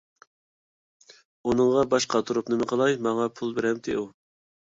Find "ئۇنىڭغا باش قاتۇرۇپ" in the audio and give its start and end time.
1.49-2.49